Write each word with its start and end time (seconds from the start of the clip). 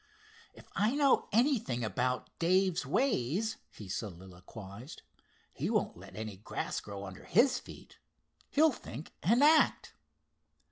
"If 0.55 0.67
I 0.75 0.95
know 0.95 1.27
anything 1.31 1.83
about 1.83 2.31
Dave's 2.39 2.87
ways," 2.87 3.57
he 3.69 3.87
soliloquized, 3.87 5.03
"he 5.53 5.69
won't 5.69 5.95
let 5.95 6.15
any 6.15 6.37
grass 6.37 6.79
grow 6.79 7.05
under 7.05 7.23
his 7.25 7.59
feet. 7.59 7.99
He'll 8.49 8.71
think 8.71 9.11
and 9.21 9.43
act. 9.43 9.93